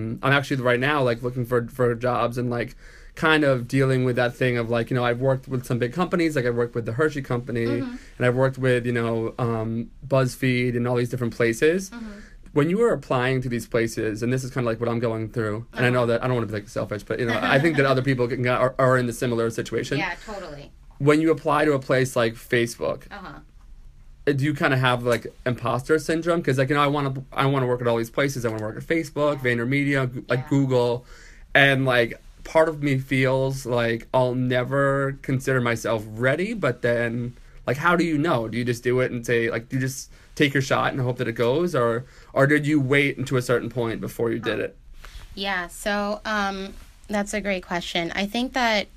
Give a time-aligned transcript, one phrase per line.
[0.00, 2.74] um, I'm actually right now like looking for for jobs and like
[3.16, 5.92] kind of dealing with that thing of like you know I've worked with some big
[5.92, 7.96] companies like I've worked with the Hershey company Mm-hmm.
[8.18, 11.90] and I've worked with you know um, BuzzFeed and all these different places.
[11.90, 12.10] Mm-hmm.
[12.52, 14.98] When you were applying to these places, and this is kind of like what I'm
[14.98, 15.90] going through, and I Uh-huh.
[15.90, 17.86] know that I don't want to be like selfish, but you know I think that
[17.86, 19.98] other people can, are, are in the similar situation.
[20.04, 20.72] Yeah, totally.
[20.98, 23.28] When you apply to a place like Facebook, Uh huh.
[23.28, 23.38] uh,
[24.26, 26.40] do you kind of have like imposter syndrome?
[26.40, 28.44] Because like you know I want to I want to work at all these places.
[28.44, 29.50] I want to work at Facebook, Yeah.
[29.50, 30.48] VaynerMedia, like Yeah.
[30.48, 31.04] Google,
[31.54, 36.54] and like part of me feels like I'll never consider myself ready.
[36.54, 38.48] But then like how do you know?
[38.48, 41.00] Do you just do it and say like do you just take your shot and
[41.02, 44.38] hope that it goes, or or did you wait until a certain point before you
[44.38, 44.76] did it?
[45.34, 46.74] Yeah, so um,
[47.08, 48.12] that's a great question.
[48.14, 48.88] I think that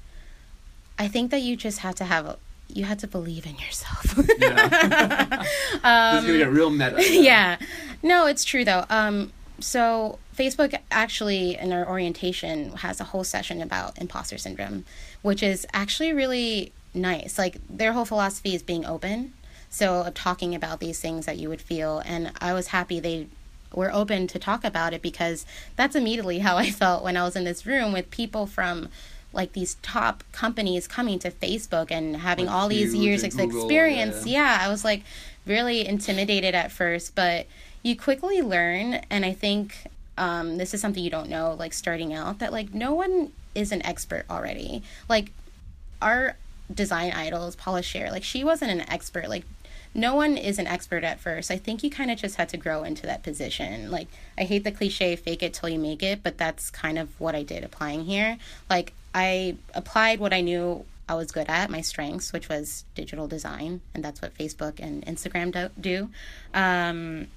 [1.00, 4.18] I think that you just have to have you have to believe in yourself.
[4.40, 5.44] Yeah.
[5.84, 6.98] Um, this is gonna get real meta.
[7.12, 7.58] yeah.
[8.02, 8.86] No, it's true though.
[8.90, 14.86] Um, so Facebook actually in our orientation has a whole session about imposter syndrome,
[15.22, 17.38] which is actually really nice.
[17.38, 19.34] Like their whole philosophy is being open.
[19.70, 23.28] So of talking about these things that you would feel and I was happy they
[23.74, 25.46] were open to talk about it because
[25.76, 28.90] that's immediately how I felt when I was in this room with people from
[29.34, 33.62] like these top companies coming to Facebook and having Like all these years of Google,
[33.62, 34.26] experience.
[34.26, 34.58] yeah.
[34.60, 35.04] yeah, I was like
[35.46, 37.48] really intimidated at first, but
[37.82, 39.02] you quickly learn.
[39.10, 39.76] And I think
[40.18, 43.72] um, this is something you don't know, like starting out, that like no one is
[43.72, 44.84] an expert already.
[45.10, 45.32] Like
[46.02, 46.38] our
[46.74, 49.28] design idols, Paula Scher, like she wasn't an expert.
[49.30, 49.46] Like
[49.94, 51.52] no one is an expert at first.
[51.52, 53.92] I think you kind of just had to grow into that position.
[53.92, 57.20] Like I hate the cliche fake it till you make it, but that's kind of
[57.20, 58.38] what I did applying here.
[58.70, 63.28] Like I applied what I knew I was good at, my strengths, which was digital
[63.28, 65.70] design, and that's what Facebook and Instagram do.
[65.80, 66.10] do.
[66.54, 67.28] Um,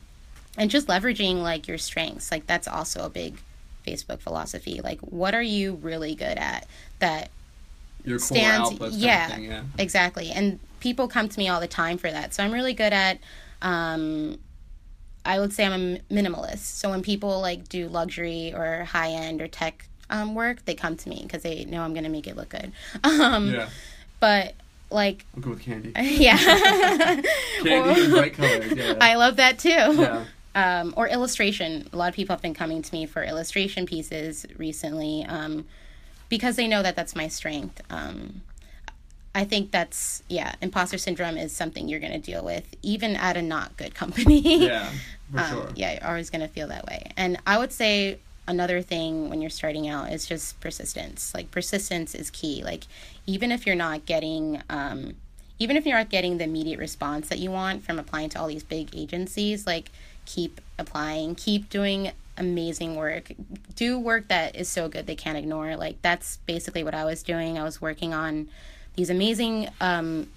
[0.57, 3.37] and just leveraging like your strengths, like that's also a big
[3.87, 4.81] Facebook philosophy.
[4.83, 6.67] Like, what are you really good at
[7.01, 7.31] that
[8.07, 8.97] Your core stands?
[8.97, 9.62] yeah, everything, yeah.
[9.79, 10.31] exactly.
[10.31, 12.33] And people come to me all the time for that.
[12.33, 13.19] So I'm really good at.
[13.61, 14.39] Um,
[15.25, 16.58] I would say I'm a minimalist.
[16.58, 20.97] So when people like do luxury or high end or tech um, work, they come
[20.97, 22.73] to me because they know I'm gonna make it look good.
[23.05, 23.69] Um, Yeah.
[24.20, 24.55] But
[24.91, 25.92] like, I'll go with candy.
[26.01, 26.36] yeah,
[27.63, 28.73] Candy and bright colors.
[28.73, 28.95] Yeah.
[29.01, 29.69] I love that too.
[29.69, 30.25] yeah.
[30.55, 31.89] um, or illustration.
[31.92, 35.67] A lot of people have been coming to me for illustration pieces recently um,
[36.29, 37.81] because they know that that's my strength.
[37.91, 38.42] Um,
[39.35, 43.37] I think that's yeah, imposter syndrome is something you're going to deal with even at
[43.37, 44.67] a not good company.
[44.67, 44.91] Yeah.
[45.33, 45.69] For um, sure.
[45.75, 47.11] Yeah, you're always going to feel that way.
[47.17, 51.35] And I would say another thing when you're starting out is just persistence.
[51.35, 52.63] Like persistence is key.
[52.65, 52.85] Like
[53.27, 55.15] even if you're not getting um,
[55.59, 58.47] even if you're not getting the immediate response that you want from applying to all
[58.47, 59.91] these big agencies, like
[60.25, 63.33] keep applying, keep doing amazing work.
[63.74, 65.77] Do work that is so good they can't ignore.
[65.77, 67.58] Like that's basically what I was doing.
[67.58, 68.48] I was working on
[68.95, 70.29] these amazing um,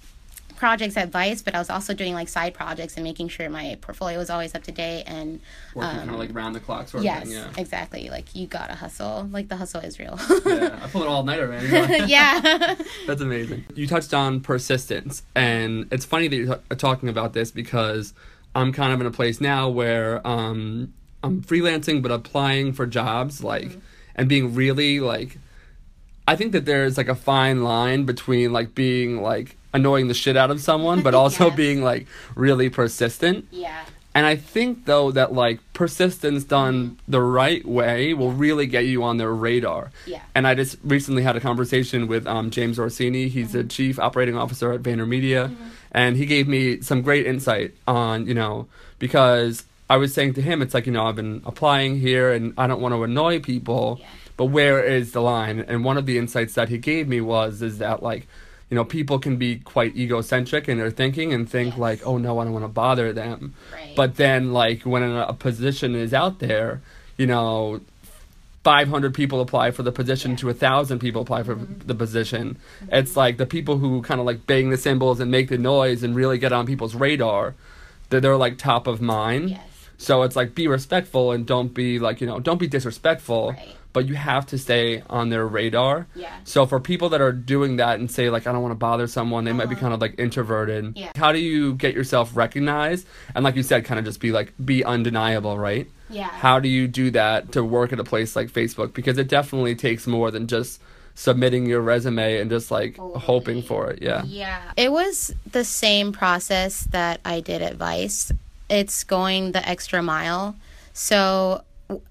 [0.60, 3.78] projects at Vice, but I was also doing like side projects and making sure my
[3.80, 5.40] portfolio was always up to date and
[5.74, 7.38] Working kind um, of like round the clock sort yes, of thing.
[7.38, 7.48] Yeah.
[7.56, 8.10] exactly.
[8.10, 9.28] Like you gotta hustle.
[9.32, 10.18] Like the hustle is real.
[10.44, 10.78] yeah.
[10.82, 12.08] I pulled it all nighter, man.
[12.08, 12.76] yeah.
[13.06, 13.64] That's amazing.
[13.74, 18.12] You touched on persistence, and it's funny that you're t- talking about this because
[18.54, 23.42] I'm kind of in a place now where um, I'm freelancing but applying for jobs,
[23.42, 23.78] like, mm-hmm.
[24.16, 25.38] and being really like.
[26.26, 30.36] I think that there's like a fine line between like being like annoying the shit
[30.36, 31.56] out of someone, but also Yes.
[31.56, 33.46] being like really persistent.
[33.50, 33.84] yeah.
[34.12, 37.12] And I think though that like persistence done mm-hmm.
[37.12, 39.92] the right way will really get you on their radar.
[40.04, 40.22] Yeah.
[40.34, 43.28] And I just recently had a conversation with um, James Orsini.
[43.28, 43.68] He's the mm-hmm.
[43.68, 45.54] chief operating officer at VaynerMedia,
[45.92, 48.66] and he gave me some great insight on you know
[48.98, 52.54] because I was saying to him, it's like you know I've been applying here and
[52.56, 54.06] I don't want to annoy people, Yeah.
[54.36, 55.58] but where is the line?
[55.60, 58.26] And one of the insights that he gave me was is that like
[58.70, 61.78] you know people can be quite egocentric in their thinking and think Yes.
[61.86, 63.94] like oh no I don't want to bother them, Right.
[63.96, 66.80] but then like when a, a position is out there,
[67.16, 67.80] you know
[68.62, 70.36] 500 people apply for the position Yeah.
[70.36, 71.86] to a thousand people apply for Mhm.
[71.86, 72.58] the position.
[72.92, 76.02] It's like the people who kind of like bang the cymbals and make the noise
[76.04, 77.54] and really get on people's radar,
[78.10, 79.50] that they're like top of mind.
[79.50, 79.60] yes.
[80.00, 83.76] So it's like be respectful and don't be like you know don't be disrespectful, Right.
[83.92, 86.06] but you have to stay on their radar.
[86.14, 86.32] Yeah.
[86.44, 89.06] So for people that are doing that and say like I don't want to bother
[89.06, 89.82] someone, they might be Uh-huh.
[89.82, 90.96] kind of like introverted.
[90.96, 91.12] Yeah.
[91.16, 94.52] How do you get yourself recognized and like you said, kind of just be like
[94.64, 95.86] be undeniable, right?
[96.08, 96.28] Yeah.
[96.28, 98.94] How do you do that to work at a place like Facebook?
[98.94, 100.80] Because it definitely takes more than just
[101.14, 103.20] submitting your resume and just like Totally.
[103.20, 104.00] hoping for it.
[104.02, 104.22] Yeah.
[104.24, 104.60] Yeah.
[104.76, 108.32] It was the same process that I did at Vice.
[108.70, 110.56] It's going the extra mile.
[110.92, 112.04] So w-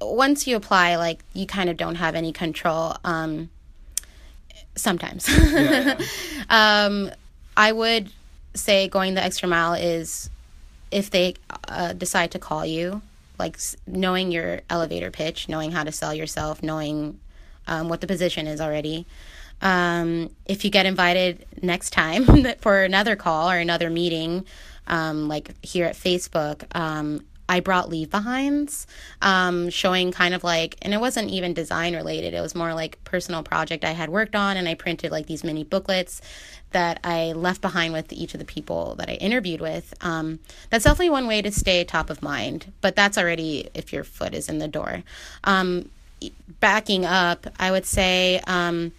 [0.00, 2.96] once you apply, like you kind of don't have any control.
[3.04, 3.50] Um,
[4.76, 5.28] sometimes.
[5.28, 5.98] Yeah,
[6.50, 7.10] um,
[7.56, 8.10] I would
[8.54, 10.30] say going the extra mile is
[10.90, 11.34] if they
[11.68, 13.02] uh, decide to call you,
[13.38, 17.18] like s- knowing your elevator pitch, knowing how to sell yourself, knowing
[17.66, 19.06] um, what the position is already.
[19.62, 22.26] Um, if you get invited next time
[22.60, 24.44] for another call or another meeting,
[24.86, 28.86] um, like here at Facebook, um, I brought leave behinds,
[29.22, 32.34] um, showing kind of like, and it wasn't even design related.
[32.34, 35.44] It was more like personal project I had worked on, and I printed like these
[35.44, 36.20] mini booklets
[36.72, 39.94] that I left behind with each of the people that I interviewed with.
[40.00, 40.40] Um,
[40.70, 44.34] that's definitely one way to stay top of mind, but that's already if your foot
[44.34, 45.04] is in the door.
[45.44, 45.90] Um,
[46.60, 48.92] backing up, I would say um,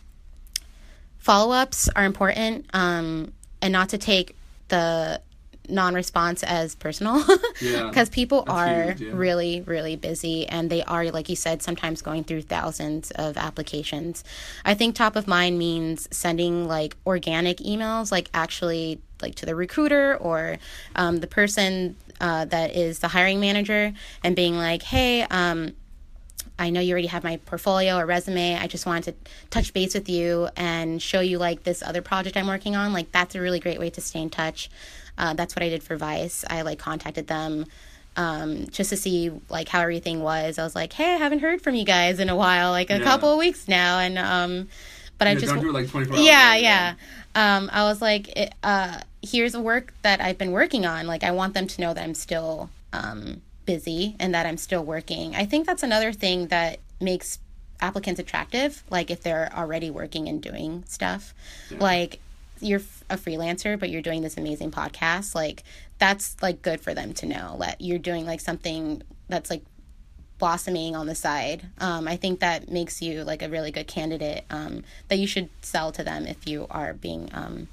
[1.18, 4.36] follow ups are important um, and not to take
[4.70, 5.22] the
[5.68, 7.24] non response as personal
[7.62, 9.12] Yeah, because people that's are huge, yeah.
[9.14, 14.24] really, really busy and they are, like you said, sometimes going through thousands of applications.
[14.66, 19.56] I think top of mind means sending like organic emails, like actually like to the
[19.56, 20.58] recruiter or
[20.96, 23.94] um, the person uh, that is the hiring manager
[24.24, 25.74] and being like, hey, um,
[26.60, 28.56] I know you already have my portfolio or resume.
[28.56, 32.36] I just wanted to touch base with you and show you like this other project
[32.36, 32.94] I'm working on.
[32.94, 34.70] Like that's a really great way to stay in touch.
[35.18, 36.44] Uh, that's what I did for Vice.
[36.50, 37.66] I like contacted them
[38.16, 40.58] um, just to see like how everything was.
[40.58, 42.98] I was like, hey, I haven't heard from you guys in a while, like a
[42.98, 43.04] Yeah.
[43.04, 44.68] couple of weeks now, and um,
[45.18, 46.94] but I just do like 24 hours yeah, yeah.
[47.36, 51.06] Um, I was like, it, uh, here's a work that I've been working on.
[51.06, 54.84] Like, I want them to know that I'm still um, busy and that I'm still
[54.84, 55.36] working.
[55.36, 57.38] I think that's another thing that makes
[57.80, 58.84] applicants attractive.
[58.90, 61.36] Like, if they're already working and doing stuff,
[61.80, 62.20] like
[62.60, 62.82] you're
[63.12, 65.36] a freelancer, but you're doing this amazing podcast.
[65.36, 65.62] Like,
[66.00, 69.64] that's like good for them to know that you're doing like something that's like
[70.40, 71.68] blossoming on the side.
[71.80, 75.50] Um, I think that makes you like a really good candidate um, that you should
[75.62, 77.68] sell to them if you are being um,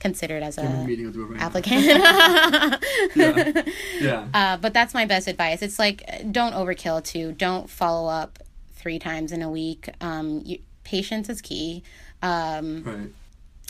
[0.00, 1.84] considered as a a meeting, I'll do right applicant.
[3.14, 3.62] Yeah.
[4.00, 4.26] Yeah.
[4.34, 5.62] uh, but that's my best advice.
[5.62, 6.02] It's like
[6.32, 7.32] don't overkill too.
[7.32, 8.38] Don't follow up
[8.74, 9.88] three times in a week.
[10.00, 11.82] Um, you, patience is key.
[12.22, 13.08] Um, Right.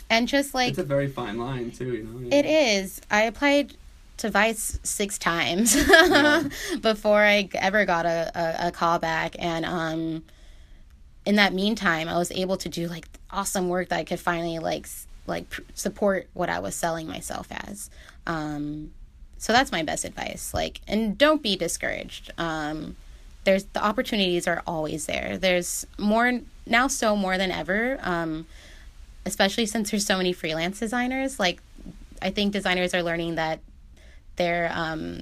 [0.09, 2.35] and just like It's a very fine line too, you know.
[2.35, 3.01] It is.
[3.11, 3.75] I applied
[4.17, 6.43] to Vice six times Yeah.
[6.81, 9.35] before I ever got a, a, a call back.
[9.39, 10.23] And um,
[11.25, 14.59] in that meantime, I was able to do like awesome work that I could finally
[14.59, 14.87] like
[15.27, 17.89] like support what I was selling myself as.
[18.27, 18.91] Um,
[19.37, 20.53] so that's my best advice.
[20.53, 22.31] Like, and don't be discouraged.
[22.37, 22.95] Um,
[23.43, 25.37] there's the opportunities are always there.
[25.37, 27.97] There's more now, so more than ever.
[28.01, 28.45] Um,
[29.25, 31.39] especially since there's so many freelance designers.
[31.39, 31.61] Like,
[32.21, 33.59] I think designers are learning that
[34.35, 35.21] they're um,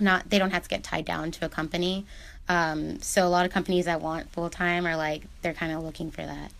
[0.00, 2.06] not they don't have to get tied down to a company.
[2.48, 5.82] Um, so a lot of companies that want full time are like they're kind of
[5.82, 6.50] looking for that.